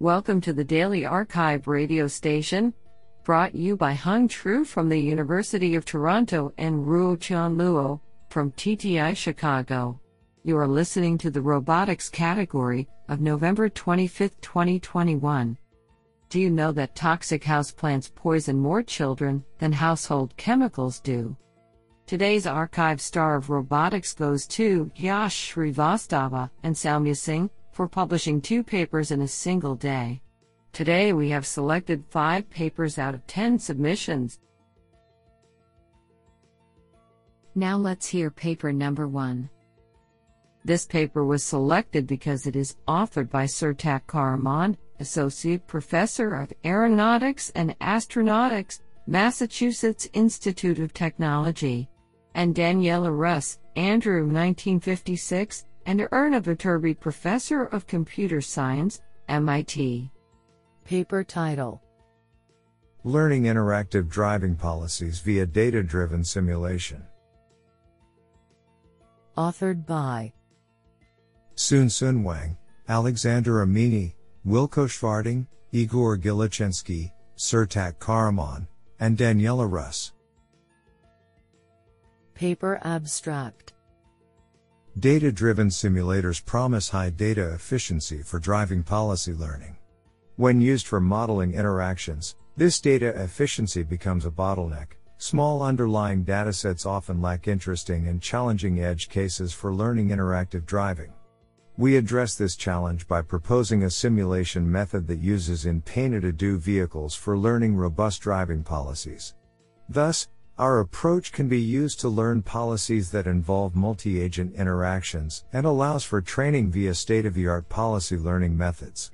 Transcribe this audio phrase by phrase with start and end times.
[0.00, 2.72] Welcome to the Daily arXiv radio station,
[3.24, 7.98] brought you by Hung Tru from the University of Toronto and Ruo Chan Luo
[8.30, 10.00] from TTI Chicago.
[10.44, 15.58] You are listening to the robotics category of November 25, 2021.
[16.28, 21.36] Do you know that toxic houseplants poison more children than household chemicals do?
[22.06, 28.64] Today's arXiv star of robotics goes to Yash Srivastava and Soumya Singh for publishing two
[28.64, 30.20] papers in a single day.
[30.72, 34.40] Today we have selected five papers out of 10 submissions.
[37.54, 39.48] Now let's hear paper number one.
[40.64, 47.50] This paper was selected because it is authored by Sertac Karaman, Associate Professor of Aeronautics
[47.54, 51.88] and Astronautics, Massachusetts Institute of Technology,
[52.34, 60.10] and Daniela Rus, Andrew 1956, and Erna Viterbi Professor of Computer Science, MIT.
[60.84, 61.82] Paper title
[63.04, 67.02] Learning Interactive Driving Policies via Data Driven Simulation.
[69.38, 70.30] Authored by
[71.56, 72.58] Tsun-Hsuan Wang,
[72.90, 74.12] Alexander Amini,
[74.46, 78.66] Wilko Schwarting, Igor Gilitschenski, Sertac Karaman,
[79.00, 80.12] and Daniela Rus.
[82.34, 83.72] Paper abstract
[84.98, 89.76] Data driven simulators promise high data efficiency for driving policy learning.
[90.34, 94.94] When used for modeling interactions, this data efficiency becomes a bottleneck.
[95.18, 101.12] Small underlying datasets often lack interesting and challenging edge cases for learning interactive driving.
[101.76, 107.14] We address this challenge by proposing a simulation method that uses in painted ado vehicles
[107.14, 109.34] for learning robust driving policies.
[109.88, 110.26] Thus,
[110.58, 116.02] our approach can be used to learn policies that involve multi agent interactions and allows
[116.02, 119.12] for training via state of the art policy learning methods.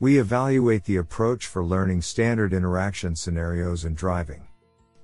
[0.00, 4.42] We evaluate the approach for learning standard interaction scenarios and driving.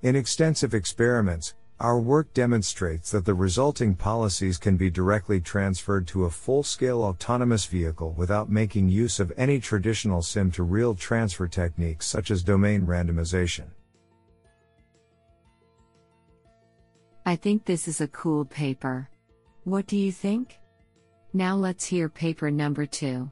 [0.03, 6.25] In extensive experiments, our work demonstrates that the resulting policies can be directly transferred to
[6.25, 11.47] a full scale autonomous vehicle without making use of any traditional sim to real transfer
[11.47, 13.67] techniques such as domain randomization.
[17.29, 19.11] I think this is a cool paper.
[19.65, 20.61] What do you think?
[21.33, 23.29] Now let's hear paper number two.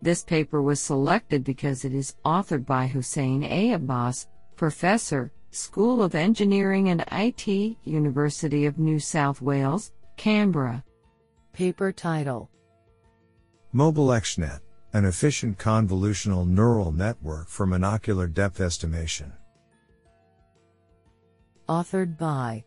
[0.00, 3.72] This paper was selected because it is authored by Hussein A.
[3.74, 10.82] Abbas, Professor, School of Engineering and IT, University of New South Wales, Canberra.
[11.52, 12.48] Paper title
[13.74, 14.60] MobileXNet,
[14.94, 19.34] an efficient convolutional neural network for monocular depth estimation.
[21.68, 22.64] Authored by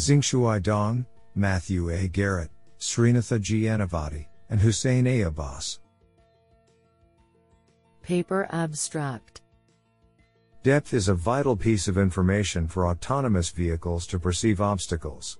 [0.00, 2.08] Xingshuai Dong, Matthew A.
[2.08, 3.64] Garratt, Sreenatha G.
[3.64, 5.22] Anavatti, and Hussein A.
[5.22, 5.80] Abbas.
[8.00, 9.42] Paper abstract
[10.62, 15.38] Depth is a vital piece of information for autonomous vehicles to perceive obstacles.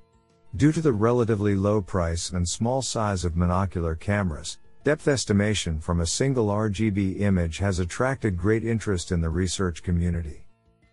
[0.56, 6.00] Due to the relatively low price and small size of monocular cameras, depth estimation from
[6.00, 10.47] a single RGB image has attracted great interest in the research community.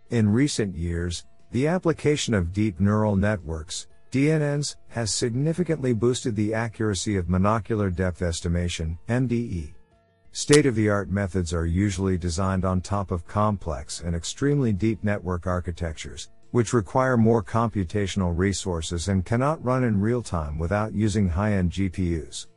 [0.10, 7.18] In recent years, the application of deep neural networks, DNNs, has significantly boosted the accuracy
[7.18, 9.74] of monocular depth estimation, MDE.
[10.32, 15.04] State of the art methods are usually designed on top of complex and extremely deep
[15.04, 21.30] network architectures, which require more computational resources and cannot run in real time without using
[21.30, 22.48] high end GPUs.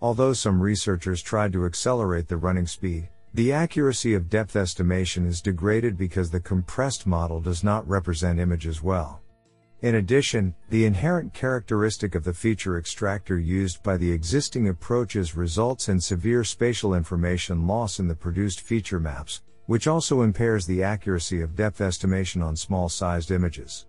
[0.00, 5.42] Although some researchers tried to accelerate the running speed, the accuracy of depth estimation is
[5.42, 9.20] degraded because the compressed model does not represent images well.
[9.82, 15.90] In addition, the inherent characteristic of the feature extractor used by the existing approaches results
[15.90, 21.42] in severe spatial information loss in the produced feature maps, which also impairs the accuracy
[21.42, 23.84] of depth estimation on small sized images.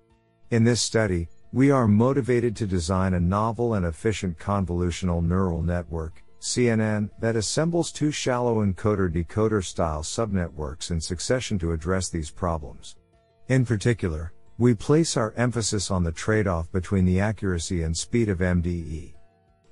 [0.51, 6.21] In this study, we are motivated to design a novel and efficient convolutional neural network,
[6.39, 12.95] CNN, that assembles two shallow encoder decoder style subnetworks in succession to address these problems.
[13.47, 18.29] In particular, we place our emphasis on the trade off between the accuracy and speed
[18.29, 19.13] of MDE.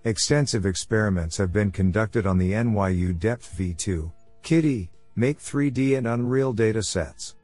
[0.03, 4.11] Extensive experiments have been conducted on the NYU Depth V2,
[4.43, 7.35] KITTI, Make 3D and Unreal data sets.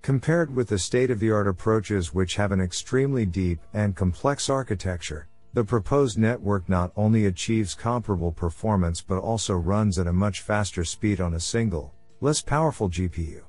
[0.00, 4.48] Compared with the state of the art approaches which have an extremely deep and complex
[4.48, 10.40] architecture, the proposed network not only achieves comparable performance but also runs at a much
[10.40, 13.42] faster speed on a single, less powerful GPU.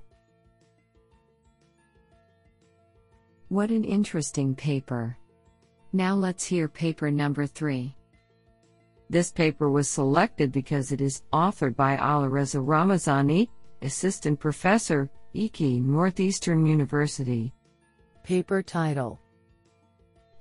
[3.49, 5.15] What an interesting paper.
[5.93, 7.95] Now let's hear paper number three.
[9.11, 13.49] This paper was selected because it is authored by Alireza Ramezani,
[13.83, 17.53] Assistant Professor, IKI Northeastern University.
[18.23, 19.19] Paper title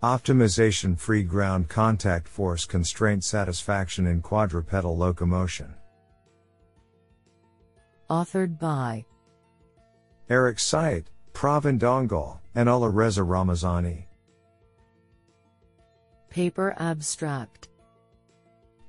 [0.02, 5.74] Optimization Free Ground Contact Force Constraint Satisfaction in Quadrupedal Locomotion.
[8.08, 9.04] Authored by
[10.30, 14.04] Eric Sihite, Pravin Dangol, and Alireza Ramezani.
[16.30, 17.68] Paper abstract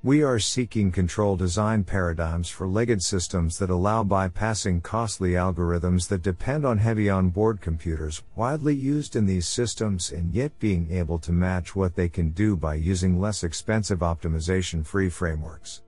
[0.02, 6.22] We are seeking control design paradigms for legged systems that allow bypassing costly algorithms that
[6.22, 11.32] depend on heavy onboard computers, widely used in these systems, and yet being able to
[11.32, 15.82] match what they can do by using less expensive optimization free frameworks.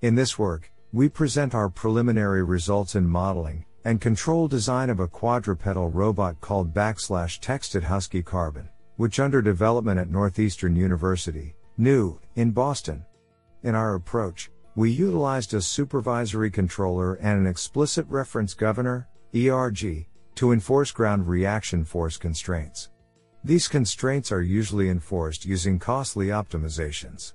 [0.00, 5.08] In this work, we present our preliminary results in modeling and control design of a
[5.08, 12.52] quadrupedal robot called backslash texted Husky Carbon, which under development at Northeastern University, NU, in
[12.52, 13.04] Boston.
[13.62, 20.52] In our approach, we utilized a supervisory controller and an explicit reference governor, ERG, to
[20.52, 22.90] enforce ground reaction force constraints.
[23.42, 27.32] These constraints are usually enforced using costly optimizations.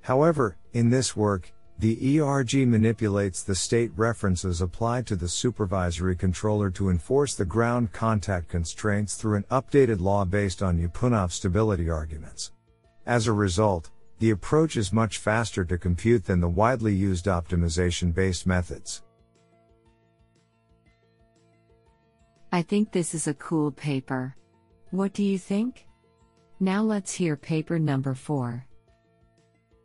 [0.00, 6.70] However, in this work, the ERG manipulates the state references applied to the supervisory controller
[6.70, 12.52] to enforce the ground contact constraints through an updated law based on Lyapunov stability arguments.
[13.06, 13.90] As a result,
[14.20, 19.02] the approach is much faster to compute than the widely used optimization based methods.
[22.52, 24.36] I think this is a cool paper.
[24.90, 25.86] What do you think?
[26.60, 28.66] Now let's hear paper number 4.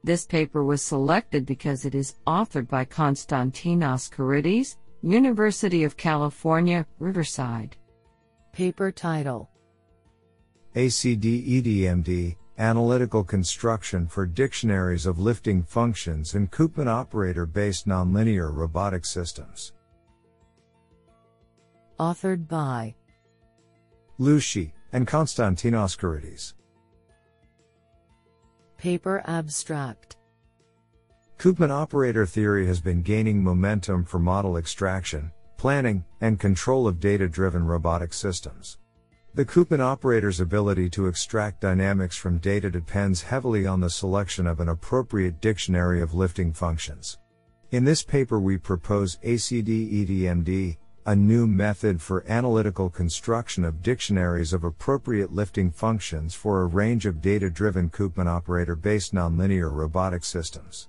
[0.04, 7.78] This paper was selected because it is authored by Konstantinos Karydis, University of California, Riverside.
[8.52, 9.50] Paper title
[10.76, 19.06] ACD EDMD Analytical Construction for Dictionaries of Lifting Functions and Koopman Operator Based Nonlinear Robotic
[19.06, 19.74] Systems.
[22.00, 22.96] Authored by
[24.18, 26.54] Lu Shi and Konstantinos Karydis.
[28.78, 30.16] Paper abstract
[31.38, 37.28] Koopman operator theory has been gaining momentum for model extraction, planning, and control of data
[37.28, 38.78] driven robotic systems.
[39.36, 44.62] The Koopman operator's ability to extract dynamics from data depends heavily on the selection of
[44.62, 47.18] an appropriate dictionary of lifting functions.
[47.72, 54.54] In this paper, we propose ACD EDMD, a new method for analytical construction of dictionaries
[54.54, 60.24] of appropriate lifting functions for a range of data driven Koopman operator based nonlinear robotic
[60.24, 60.88] systems.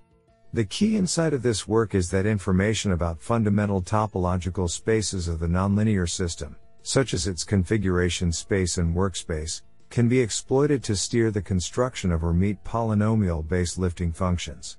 [0.52, 5.48] The key insight of this work is that information about fundamental topological spaces of the
[5.48, 6.54] nonlinear system,
[6.86, 12.20] such as its configuration space and workspace, can be exploited to steer the construction of
[12.20, 14.78] Hermite polynomial based lifting functions.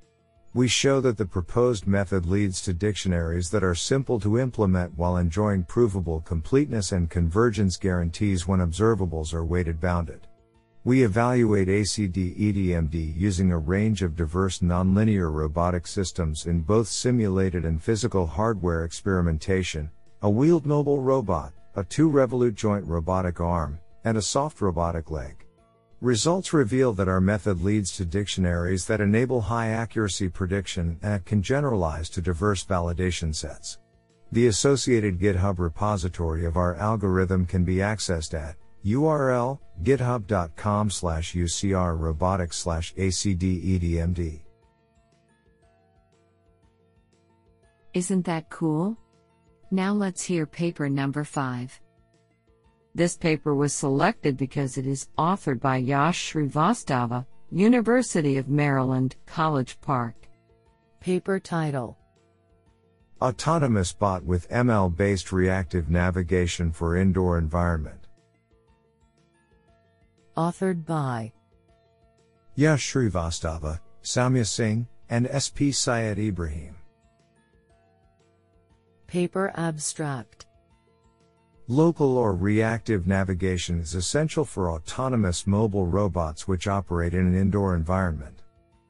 [0.54, 5.18] We show that the proposed method leads to dictionaries that are simple to implement while
[5.18, 10.28] enjoying provable completeness and convergence guarantees when observables are weighted bounded.
[10.86, 17.66] We evaluate ACD EDMD using a range of diverse nonlinear robotic systems in both simulated
[17.66, 19.90] and physical hardware experimentation,
[20.22, 25.46] a wheeled mobile robot, a two revolute joint robotic arm, and a soft robotic leg.
[26.02, 31.42] Results reveal that our method leads to dictionaries that enable high accuracy prediction and can
[31.42, 33.78] generalize to diverse validation sets.
[34.32, 42.00] The associated GitHub repository of our algorithm can be accessed at URL github.com slash UCR
[42.00, 44.42] robotics slash ACDEDMD.
[47.94, 48.98] Isn't that cool?
[49.70, 51.82] Now let's hear paper number 5.
[52.96, 59.80] This paper was selected because it is authored by Yash Srivastava, University of Maryland, College
[59.82, 60.16] Park.
[61.02, 61.98] Paper title
[63.22, 68.08] Autonomous bot with ML based reactive navigation for indoor environment.
[70.38, 71.34] Authored by
[72.56, 76.77] Yash Srivastava, Soumya Singh, and SP Syed Ibrahim.
[79.08, 80.48] Paper abstract
[81.70, 87.74] Local or reactive navigation is essential for autonomous mobile robots which operate in an indoor
[87.74, 88.44] environment.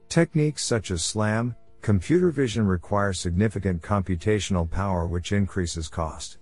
[0.08, 6.38] Techniques such as SLAM, computer vision require significant computational power which increases cost.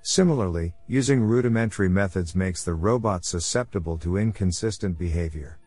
[0.00, 5.58] Similarly, using rudimentary methods makes the robot susceptible to inconsistent behavior.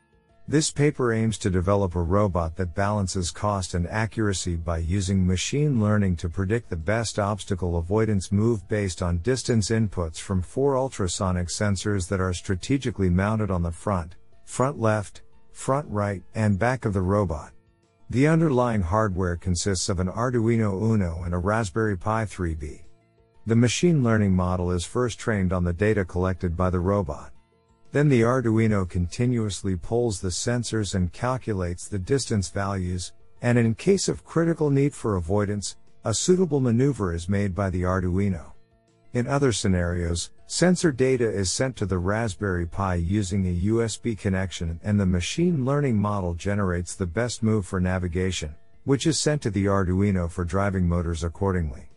[0.52, 5.82] This paper aims to develop a robot that balances cost and accuracy by using machine
[5.82, 11.48] learning to predict the best obstacle avoidance move based on distance inputs from four ultrasonic
[11.48, 15.22] sensors that are strategically mounted on the front, front left,
[15.54, 17.54] front right, and back of the robot.
[18.10, 22.82] The underlying hardware consists of an Arduino Uno and a Raspberry Pi 3B.
[23.46, 27.31] The machine learning model is first trained on the data collected by the robot.
[27.92, 34.08] Then the Arduino continuously polls the sensors and calculates the distance values, and in case
[34.08, 38.54] of critical need for avoidance, a suitable maneuver is made by the Arduino.
[39.14, 44.80] In other scenarios, sensor data is sent to the Raspberry Pi using a USB connection
[44.84, 48.56] and the machine learning model generates the best move for navigation,
[48.86, 51.91] which is sent to the Arduino for driving motors accordingly.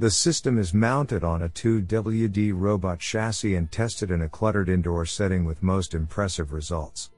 [0.00, 5.06] The system is mounted on a 2WD robot chassis and tested in a cluttered indoor
[5.06, 7.10] setting with most impressive results.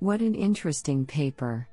[0.00, 1.68] What an interesting paper.